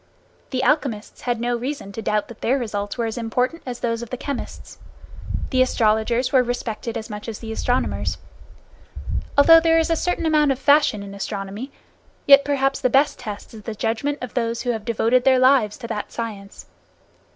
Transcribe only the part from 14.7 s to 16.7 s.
have devoted their lives to that science.